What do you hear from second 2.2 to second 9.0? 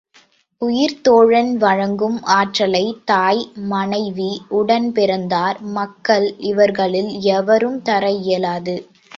ஆற்றலைத் தாய், மனைவி, உடன் பிறந்தார், மக்கள் இவர்களில் எவரும் தர இயலாது.